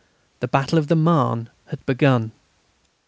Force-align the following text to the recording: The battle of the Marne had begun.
The 0.39 0.47
battle 0.47 0.79
of 0.79 0.87
the 0.87 0.95
Marne 0.95 1.47
had 1.67 1.85
begun. 1.85 2.31